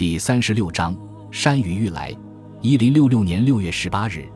[0.00, 0.96] 第三十六章
[1.30, 2.10] 山雨欲来。
[2.62, 4.26] 一零六六年六月十八日，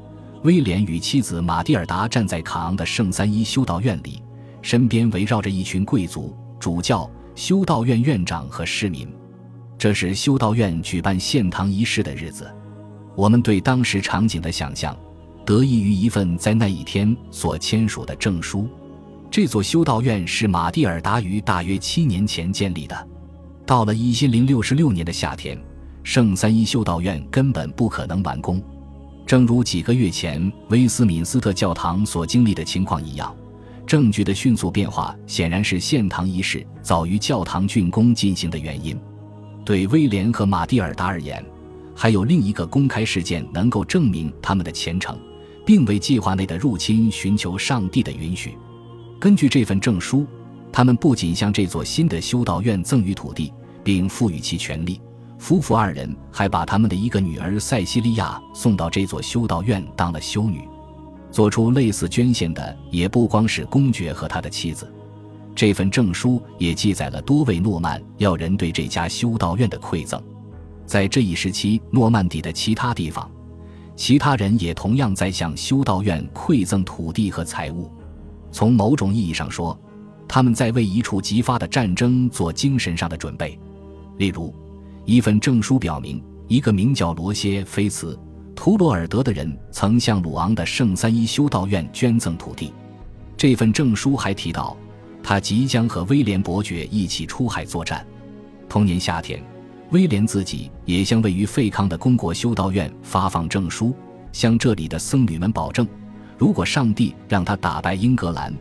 [0.42, 4.22] 威廉与妻子玛蒂尔达站在卡昂的圣三一修道院里，
[4.60, 9.08] 身边围绕着一群贵族、主教、修道院院长和市民。
[9.78, 12.54] 这是修道院举办献堂仪式的日子。
[13.16, 14.94] 我们对当时场景的想象，
[15.46, 18.68] 得益于一份在那一天所签署的证书。
[19.30, 23.08] 这座修道院是玛蒂尔达于大约七年前建立的。
[23.66, 25.58] 到了一千零六十六年的夏天，
[26.02, 28.62] 圣三一修道院根本不可能完工。
[29.26, 33.34] 正如几个月前威斯敏斯特教堂所经历的情况一样，
[33.86, 38.98] 证据的迅速变化显然是献堂仪式早于教堂竣工进行的原因。
[39.64, 41.42] 对威廉和马蒂尔达而言，
[41.94, 45.18] 还有另一个公开事件能够证明他们的虔诚，
[45.64, 48.58] 并为计划内的入侵寻求上帝的允许。
[49.18, 50.26] 根据这份证书。
[50.76, 53.52] 他们不仅向这座新的修道院赠予土地，
[53.84, 55.00] 并赋予其权利，
[55.38, 60.68] 夫妇二人还把他们的一个女儿塞西利亚送到这座修道院当了修女。
[61.30, 64.92] 做出类似捐献的也不光是公爵和他的妻子。
[65.54, 70.20] 这份证书也记载了多位诺曼要人对这家修道院的馈赠。
[70.84, 73.30] 在这一时期，诺曼底的其他地方，
[73.94, 77.88] 其他人也同样在向修道院馈赠土地和财物。
[78.50, 79.78] 从某种意义上说，
[80.26, 83.58] 他们在为一处激发的战争做精神上的准备，
[84.18, 84.54] 例如，
[85.04, 88.14] 一份证书表明，一个名叫罗歇·菲茨·
[88.54, 92.72] 图罗尔德的人曾向鲁昂的圣三一修道院捐赠土地。
[93.36, 94.76] 这份证书还提到，
[95.22, 98.04] 他即将和威廉伯爵一起出海作战。
[98.68, 99.42] 同年夏天，
[99.90, 103.94] 威廉自己也向位于费康的公国修道院发放证书，
[104.32, 105.86] 向这里的僧侣们保证，
[106.38, 108.52] 如果上帝让他打败英格兰。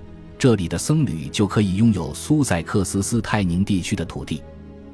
[0.44, 4.44] 这里的僧侣就可以拥有苏塞克斯斯泰宁地区的土地。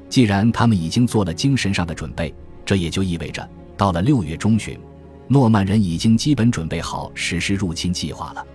[0.08, 2.32] 既然他们已经做了精神上的准备，
[2.64, 4.78] 这也就意味着，到了六月中旬，
[5.26, 8.46] 诺曼人已经基本准备好实施入侵计划了。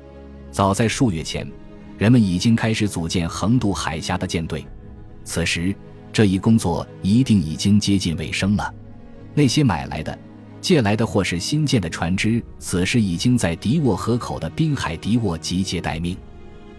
[0.52, 1.46] 早在数月前，
[1.98, 4.66] 人们已经开始组建横渡海峡的舰队。
[5.26, 5.76] 此时，
[6.14, 8.73] 这一工作一定已经接近尾声了。
[9.34, 10.17] 那些买来的、
[10.61, 16.16] 借来的或是新建的船只，此时已经在迪沃河口的滨海迪沃集结待命。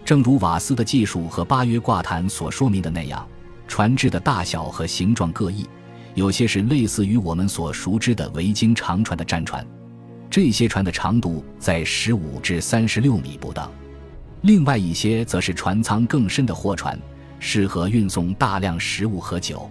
[0.07, 3.27] 正如瓦斯的技术和八约挂毯所说明的那样，
[3.67, 5.69] 船只的大小和形状各异，
[6.15, 9.67] 有些是类似于我们所熟知的维京长船的战船，
[10.31, 13.69] 这些船的长度在十五至三十六米不等；
[14.43, 16.97] 另外一些则是船舱更深的货船，
[17.41, 19.69] 适合运送大量食物和酒。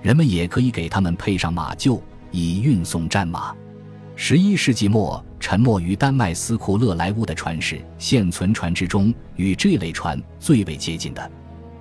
[0.00, 2.00] 人们也可以给他们配上马厩，
[2.30, 3.54] 以运送战马。
[4.16, 5.24] 十一世纪末。
[5.38, 11.30] 沉没于丹麦斯库勒莱乌的船是现存船只中与这类船最为接近的。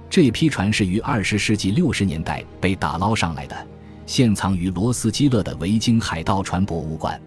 [0.07, 3.67] 这批船是于二十世纪六十年代被打捞上来的，
[4.05, 7.19] 现藏于罗斯基勒的维京海盗船博物馆。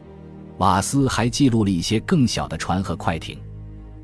[0.58, 3.36] 瓦斯还记录了一些更小的船和快艇，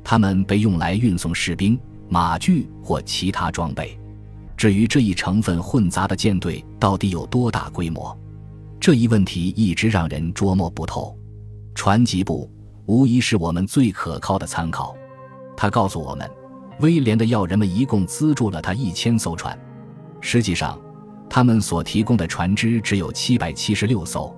[0.03, 1.79] 它们被用来运送士兵、
[2.09, 3.97] 马具或其他装备。
[4.57, 8.17] 至于这一成分混杂的舰队到底有多大规模，
[8.85, 11.17] 这一问题一直让人捉摸不透。
[11.73, 12.47] 船籍部
[12.85, 14.95] 无疑是我们最可靠的参考。
[15.57, 16.29] 他告诉我们，
[16.81, 19.59] 威廉的要人们一共资助了他一千艘船。
[20.21, 20.79] 实际上，
[21.27, 24.31] 他们所提供的船只只有七百七十六艘。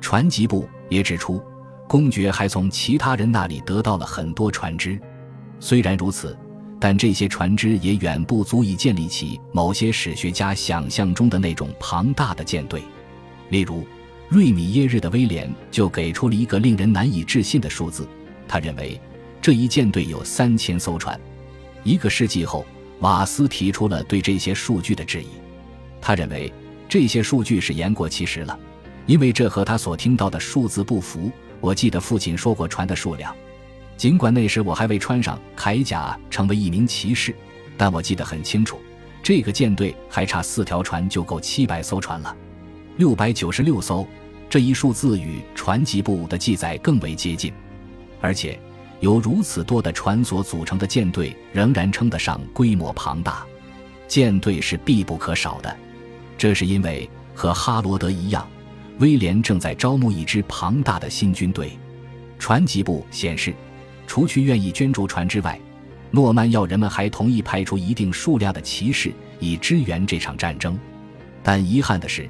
[0.00, 1.38] 船籍部也指出，
[1.86, 4.98] 公爵还从其他人那里得到了很多船只。
[5.60, 6.34] 虽然如此，
[6.80, 12.82] 但这些船只也远不足以建立起某些史学家想象中的那种庞大的舰队，
[13.52, 13.86] 例如。
[14.28, 18.08] 瑞米耶日的威廉就给出了一个令人难以置信的数字，
[18.48, 18.98] 他认为
[19.42, 21.20] 这一舰队有三千艘船。
[21.84, 22.64] 一个世纪后，
[23.00, 25.26] 瓦斯提出了对这些数据的质疑。
[26.00, 26.50] 他认为
[26.88, 28.58] 这些数据是言过其实了，
[29.04, 31.30] 因为这和他所听到的数字不符。
[31.60, 33.36] 我记得父亲说过船的数量，
[33.98, 37.36] 尽管那时我还未穿上铠甲成为一名骑士，
[37.76, 38.80] 但我记得很清楚，
[39.22, 42.34] 这个舰队还差四条船就够七百艘船了，
[42.96, 44.06] 六百九十六艘。
[44.50, 47.50] 这一数字与船籍部的记载更为接近，
[48.20, 48.60] 而且
[49.00, 53.46] 由如此多的船所组成的舰队仍然称得上规模庞大。
[54.06, 55.74] 舰队是必不可少的，
[56.36, 58.46] 这是因为和哈罗德一样，
[58.98, 61.72] 威廉正在招募一支庞大的新军队。
[62.38, 63.54] 船籍部显示，
[64.06, 65.58] 除去愿意捐助船之外，
[66.10, 69.10] 诺曼要人们还同意派出一定数量的骑士
[69.40, 70.78] 以支援这场战争。
[71.42, 72.28] 但遗憾的是，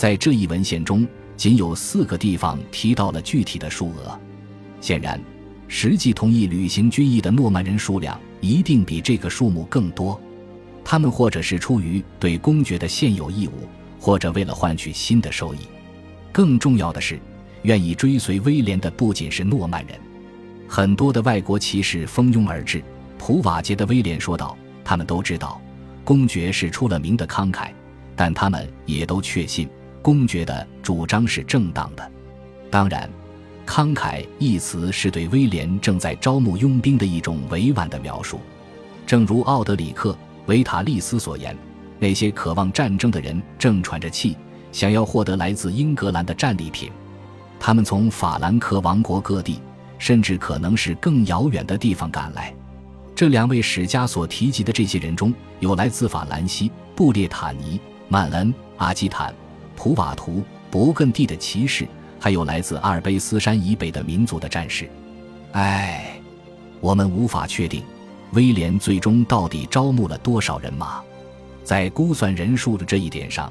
[0.00, 1.06] 在这一文献中。
[1.36, 4.18] 仅有四个地方提到了具体的数额，
[4.78, 5.18] 显然，
[5.68, 10.20] 实际同意履行军役的诺曼人数量一定比这个数目更多。
[10.84, 13.66] 他们或者是出于对公爵的现有义务，
[13.98, 15.60] 或者为了换取新的收益。
[16.30, 17.18] 更重要的是，
[17.62, 19.98] 愿意追随威廉的不仅是诺曼人，
[20.68, 22.82] 很多的外国骑士蜂拥而至。
[23.16, 24.54] 普瓦捷的威廉说道
[24.84, 25.58] ：“他们都知道，
[26.04, 27.70] 公爵是出了名的慷慨，
[28.14, 29.66] 但他们也都确信
[30.02, 32.10] 公爵的主张是正当的。
[32.70, 33.08] 当然，
[33.66, 38.40] 慷慨一词是对威廉正在招募佣兵的一种委婉的描述。
[39.06, 40.12] 正如奥德里克·
[40.46, 41.56] 维塔利斯所言，
[41.98, 44.36] 那些渴望战争的人正喘着气，
[44.72, 46.90] 想要获得来自英格兰的战利品。
[47.58, 49.60] 他们从法兰克王国各地，
[49.98, 52.54] 甚至可能是更遥远的地方赶来。”
[53.14, 59.34] 这两位史家所提及的这些人中有来自法兰西、布列塔尼、曼恩、阿基坦、
[59.82, 61.88] 普瓦图、勃艮第的骑士，
[62.18, 64.86] 还有来自阿尔卑斯山以北的民族的战士。
[65.52, 66.20] 唉，
[66.82, 67.82] 我们无法确定
[68.32, 71.00] 威廉最终到底招募了多少人马。
[71.64, 73.50] 在估算人数的这一点上，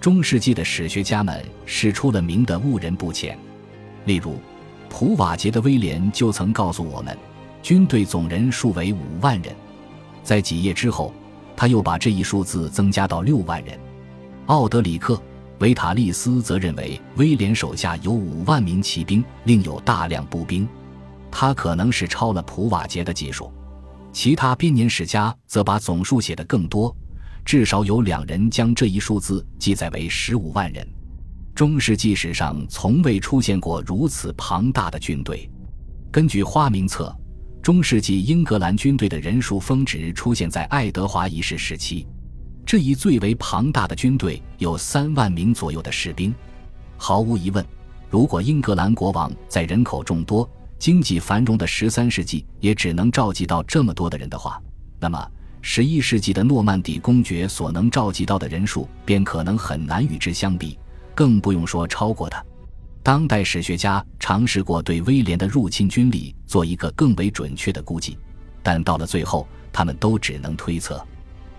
[0.00, 3.36] 中世纪的史学家们是出了名的误人不浅。
[4.04, 4.38] 例如，
[4.88, 7.18] 普瓦捷的威廉就曾告诉我们。
[7.64, 9.52] 军队总人数为五万人，
[10.22, 11.12] 在几页之后，
[11.56, 13.76] 他又把这一数字增加到六万人。
[14.46, 15.14] 奥德里克·
[15.64, 20.68] 维塔利斯则认为威廉手下有五万名骑兵，另有大量步兵，
[21.30, 23.50] 他可能是超了普瓦捷的技术。
[24.12, 26.94] 其他编年史家则把总数写得更多，
[27.46, 30.86] 至少有两人将这一数字记载为十五万人。
[31.54, 35.50] 中世纪史上从未出现过如此庞大的军队。
[36.12, 37.10] 根据花名册。
[37.62, 42.06] 中世纪英格兰军队的人数峰值出现在爱德华一世时期，
[42.66, 46.34] 这一最为庞大的军队有三万名左右的士兵。
[46.96, 47.64] 毫无疑问，
[48.08, 54.60] 如果英格兰国王在人口众多、经济繁荣的十三世纪也只能召集到这么多的人的话，
[54.98, 55.30] 那么
[55.60, 60.78] 十一世纪的诺曼底公爵所能召集到的人数便可能很难与之相比，
[61.14, 62.42] 更不用说超过他。
[63.02, 68.16] 当代史学家尝试过对威廉的入侵军力做一个更为准确的估计，
[68.62, 71.06] 但到了最后，他们都只能推测。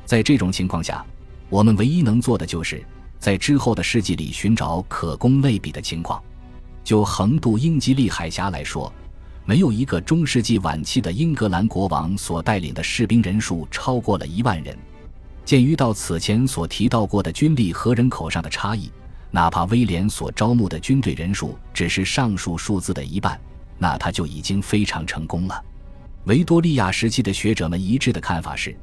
[0.06, 1.06] 在这种情况下，
[1.50, 2.84] 我们唯一能做的就是
[3.20, 6.22] 在之后的世纪里寻找可供类比的情况。
[6.84, 8.94] 就横渡英吉利海峡来说，
[9.44, 14.78] 没有一个中世纪晚期的英格兰国王所带领的士兵人数超过了一万人。
[15.44, 18.92] 鉴于到此前所提到过的军力和人口上的差异。
[19.32, 23.38] 哪怕威廉所招募的军队人数只是上述数字的一半，
[23.78, 25.62] 那他就已经非常成功了。
[26.24, 28.74] 维多利亚时期的学者们一致的看法是，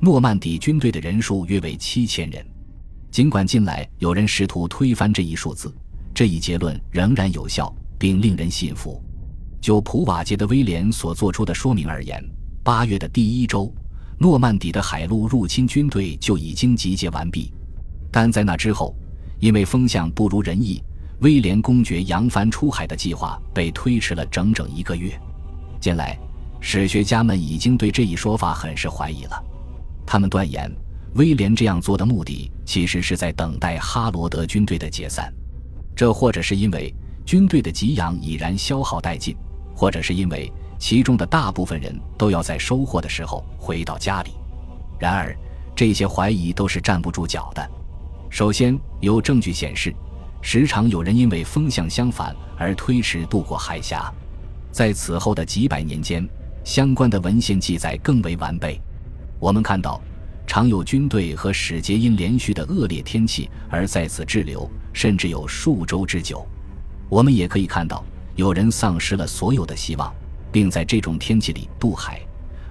[0.00, 2.44] 诺曼底军队的人数约为七千人。
[3.10, 5.74] 尽管近来有人试图推翻这一数字，
[6.14, 9.02] 这一结论仍然有效并令人信服。
[9.60, 12.22] 就普瓦捷的威廉所做出的说明而言，
[12.62, 13.72] 八月的第一周，
[14.18, 17.52] 诺曼底的海陆入侵军队就已经集结完毕，
[18.10, 18.94] 但在那之后。
[19.38, 20.82] 因为风向不如人意，
[21.20, 25.14] 威廉公爵扬帆出海的计划被推迟了整整一个月。
[25.78, 26.18] 近来，
[26.58, 29.44] 史学家们已经对这一说法很是怀疑了。
[30.06, 30.70] 他们断言，
[31.14, 35.32] 威廉这样做的目的其实是在等待哈罗德军队的解散，
[35.94, 36.94] 这或者是因为
[37.24, 39.36] 军队的给养已然消耗殆尽，
[39.74, 44.30] 或者是因为其中的大部分人都要在收获的时候回到家里。
[44.98, 45.36] 然而，
[45.74, 47.70] 这些怀疑都是站不住脚的。
[48.30, 49.94] 首先，有证据显示，
[50.40, 54.12] 时常有人因为风向相反而推迟渡过海峡。
[54.70, 56.26] 在此后的几百年间，
[56.62, 58.80] 相关的文献记载更为完备。
[59.38, 60.00] 我们看到，
[60.46, 66.46] 常有军队和使节因连续的恶劣天气而在此滞留，甚至有数周之久。
[67.08, 70.12] 我们也可以看到，有人丧失了所有的希望，
[70.50, 72.20] 并在这种天气里渡海，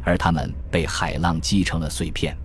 [0.04, 2.36] 而他们被海浪击成了碎片。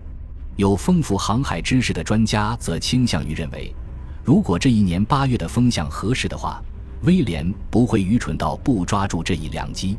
[0.56, 3.74] 有丰富航海知识的专家则倾向于认为，
[4.22, 6.62] 如果这一年八月的风向合适的话，
[7.04, 9.96] 威廉不会愚蠢到不抓住这一良机。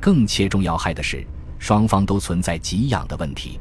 [0.00, 1.24] 更切中要害的是，
[1.62, 3.60] 双方都存在给养的问题。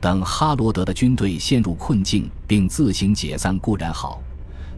[0.00, 4.22] 等哈罗德的军队陷入困境并自行解散固然好，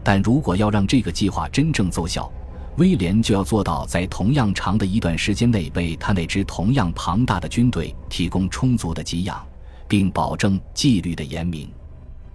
[0.03, 2.29] 但如果要让这个计划真正奏效，
[2.75, 9.41] 威廉就要做到在同样长的一段时间内为他那支同样庞大的军队提供充足的给养。
[9.89, 11.71] 并保证纪律的严明，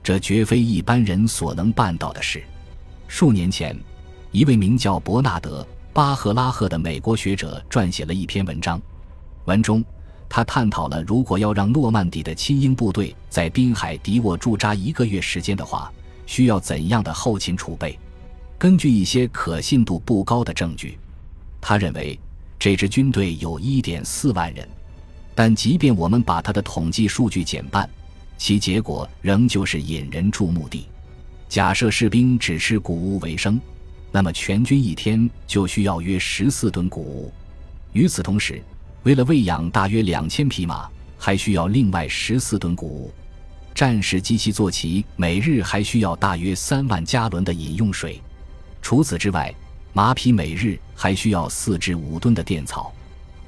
[0.02, 2.42] 这绝非一般人所能办到的事。
[3.06, 3.78] 数年前，
[4.30, 5.62] 一位名叫伯纳德·
[5.92, 8.80] 巴赫拉赫的美国学者撰写了一篇文章，
[9.44, 9.84] 文中
[10.34, 15.92] 他探讨了如果要让诺曼底的亲英部队在滨海迪沃驻扎一个月时间的话，
[16.24, 17.98] 需要怎样的后勤储备。
[18.56, 20.96] 根据一些可信度不高的证据，
[21.60, 22.18] 他认为
[22.58, 24.66] 这支军队有1.4万人。
[25.34, 27.86] 但即便我们把他的统计数据减半，
[28.38, 30.86] 其结果仍旧是引人注目的。
[31.46, 33.60] 假设士兵只吃谷物为生，
[34.10, 37.30] 那么全军一天就需要约十四吨谷物。
[37.92, 38.62] 与此同时，
[39.04, 43.12] 为了喂养大约两千匹马，还需要另外十四吨谷物。
[43.74, 48.20] 战士及其坐骑每日还需要大约三万加仑的饮用水。
[48.80, 49.52] 除此之外，
[49.92, 52.92] 马匹每日还需要四至五吨的垫草。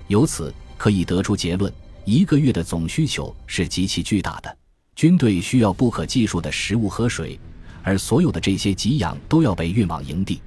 [0.08, 1.72] 由此可以得出结论：
[2.04, 4.56] 一个月的总需求是极其巨大的。
[4.96, 7.38] 军队需要不可计数的食物和水，
[7.82, 10.40] 而所有的这些给养都要被运往营地。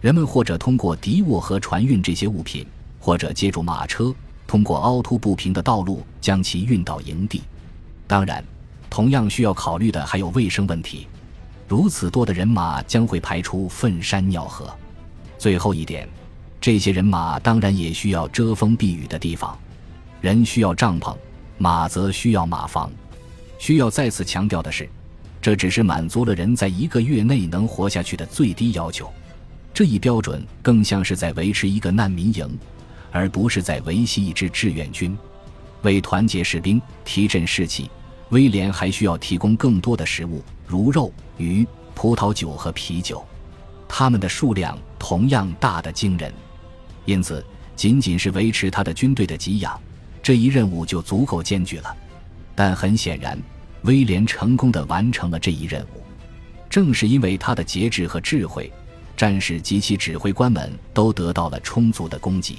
[0.00, 2.66] 人们或者通过敌沃和船运这些物品，
[2.98, 4.12] 或者借助马车，
[4.52, 7.40] 通过凹凸不平的道路将其运到营地。
[8.06, 8.44] 当然。
[8.90, 11.06] 同样需要考虑的还有卫生问题，
[11.66, 14.70] 如此多的人马将会排出粪山尿河。
[15.38, 16.06] 最后一点，
[16.60, 19.58] 这些人马当然也需要遮风避雨的地方。
[20.20, 21.16] 人需要帐篷，
[21.56, 22.92] 马则需要马房。
[23.58, 24.86] 需要再次强调的是，
[25.40, 29.10] 这只是满足了人在一个月内能活下去的最低要求。
[29.72, 32.58] 这一标准更像是在维持一个难民营，
[33.12, 35.16] 而不是在维系一支志愿军。
[35.82, 37.88] 为团结士兵，提振士气。
[38.30, 43.22] 威廉还需要提供更多的食物，如肉、鱼、葡萄酒和啤酒，
[43.86, 46.32] 它们的数量同样大得惊人。
[47.04, 47.44] 因此，
[47.76, 49.78] 仅仅是维持他的军队的给养，
[50.22, 51.94] 这一任务就足够艰巨了。
[52.54, 53.38] 但很显然，
[53.82, 56.02] 威廉成功的完成了这一任务。
[56.70, 58.72] 正是因为他的节制和智慧，
[59.14, 62.56] 战士及其指挥官们都得到了充足的供给。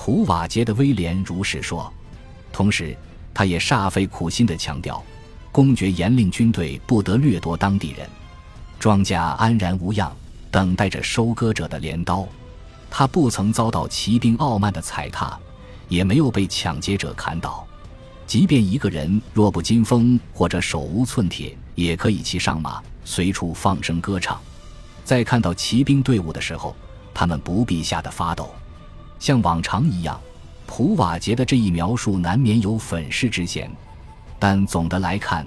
[0.00, 1.92] 普瓦捷的威廉如是说。
[2.52, 2.96] 同时。
[3.34, 5.00] 他也煞费苦心地强调，
[5.52, 8.10] 公爵严令军队不得掠夺当地人，
[8.80, 10.12] 庄稼安然无恙，
[10.50, 12.26] 等待着收割者的镰刀。
[12.90, 15.38] 他不曾遭到骑兵傲慢的踩踏，
[15.88, 17.64] 也没有被抢劫者砍倒。
[18.26, 24.40] 即便一个人弱不禁风或者手无寸铁，也可以骑上马，随处放声歌唱。
[25.04, 26.74] 在看到骑兵队伍的时候，
[27.14, 28.52] 他们不必吓得发抖，
[29.18, 30.18] 像往常一样。
[30.66, 33.70] 普瓦捷的这一描述难免有粉饰之嫌，
[34.38, 35.46] 但总的来看，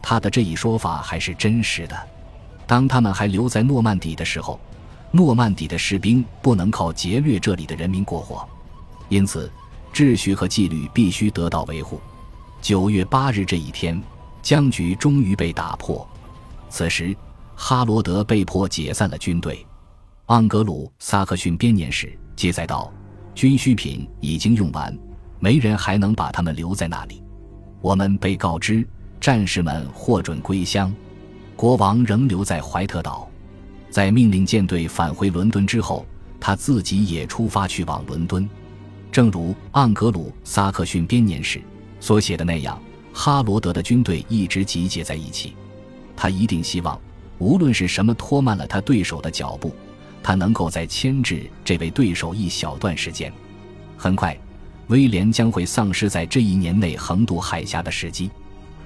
[0.00, 2.08] 他的这一说法还是真实的。
[2.66, 4.60] 当他们还留在诺曼底的时候，
[5.10, 8.48] 诺曼底的士兵不能靠劫掠这里的人民过活，
[9.08, 9.50] 因此
[9.92, 12.00] 秩序和纪律必须得到维护。
[12.62, 14.00] 九月八日这一天，
[14.40, 16.08] 僵局终于被打破。
[16.68, 17.16] 此时，
[17.56, 19.66] 哈罗德被迫解散了军队。
[20.26, 22.92] 盎格鲁撒克逊编年史记载道。
[23.34, 24.96] 军需品已经用完，
[25.38, 27.22] 没人还能把他们留在那里。
[27.80, 28.86] 我们被告知，
[29.20, 30.92] 战士们获准归乡。
[31.56, 33.28] 国王仍留在怀特岛。
[33.90, 36.06] 在命令舰队返回伦敦之后，
[36.38, 38.48] 他自己也出发去往伦敦。
[39.10, 41.58] 正如《盎格鲁撒克逊编年史》
[41.98, 42.80] 所写的那样，
[43.12, 45.54] 哈罗德的军队一直集结在一起。
[46.16, 47.00] 他一定希望，
[47.38, 49.74] 无论是什么拖慢了他对手的脚步。
[50.22, 53.32] 他能够再牵制这位对手一小段时间。
[53.96, 54.38] 很快，
[54.88, 58.30] 威廉将会丧失在这一年内横渡海峡的时机。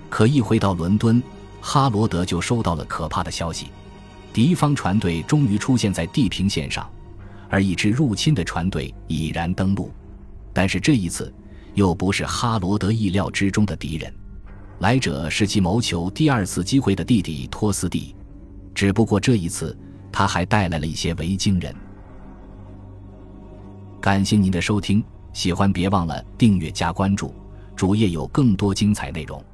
[0.09, 1.23] 可一回到伦敦，
[1.61, 3.67] 哈罗德就收到了可怕的消息：
[4.33, 6.89] 敌方船队终于出现在地平线上，
[7.49, 9.93] 而一支入侵的船队已然登陆。
[10.53, 11.33] 但是这一次，
[11.75, 14.13] 又不是哈罗德意料之中的敌人，
[14.79, 18.15] 来者是其谋求第二次机会的弟弟托斯蒂。
[18.75, 19.77] 只不过这一次。
[20.17, 21.75] 他还带来了一些维京人。
[24.01, 25.03] 感谢您的收听，
[25.33, 27.35] 喜欢别忘了订阅加关注，
[27.75, 29.45] 主页有更多精彩内容。